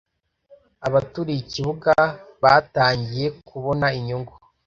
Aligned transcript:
Abaturiye 0.87 1.39
ikibuga 1.43 1.93
batangiye 2.43 3.25
kubona 3.47 3.87
inyungu 3.97 4.33